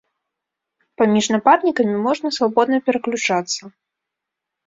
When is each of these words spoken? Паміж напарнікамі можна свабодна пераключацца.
Паміж 1.01 1.25
напарнікамі 1.33 1.95
можна 2.07 2.27
свабодна 2.37 2.77
пераключацца. 2.87 3.61